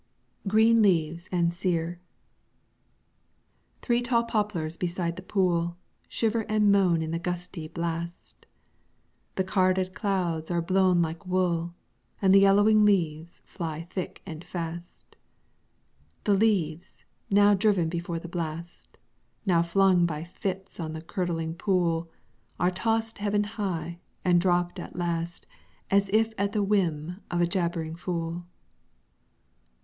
GREEN 0.47 0.81
LEAVES 0.81 1.29
AND 1.31 1.53
SERE 1.53 1.99
Three 3.83 4.01
tall 4.01 4.23
poplars 4.23 4.75
beside 4.75 5.15
the 5.15 5.21
pool 5.21 5.77
Shiver 6.09 6.41
and 6.49 6.71
moan 6.71 7.03
in 7.03 7.11
the 7.11 7.19
gusty 7.19 7.67
blast; 7.67 8.47
The 9.35 9.43
carded 9.43 9.93
clouds 9.93 10.49
are 10.49 10.59
blown 10.59 11.03
like 11.03 11.27
wool, 11.27 11.75
And 12.19 12.33
the 12.33 12.39
yellowing 12.39 12.83
leaves 12.83 13.43
fly 13.45 13.83
thick 13.91 14.23
and 14.25 14.43
fast. 14.43 15.17
The 16.23 16.33
leaves, 16.33 17.03
now 17.29 17.53
driven 17.53 17.87
before 17.87 18.17
the 18.17 18.27
blast, 18.27 18.97
Now 19.45 19.61
flung 19.61 20.07
by 20.07 20.23
fits 20.23 20.79
on 20.79 20.93
the 20.93 21.03
curdling 21.03 21.53
pool, 21.53 22.09
Are 22.59 22.71
tossed 22.71 23.19
heaven 23.19 23.43
high 23.43 23.99
and 24.25 24.41
dropped 24.41 24.79
at 24.79 24.95
last 24.95 25.45
As 25.91 26.09
if 26.09 26.33
at 26.39 26.53
the 26.53 26.63
whim 26.63 27.21
of 27.29 27.39
a 27.39 27.45
jabbering 27.45 27.95
fool. 27.95 28.47